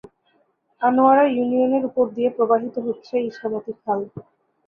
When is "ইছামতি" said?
3.29-3.73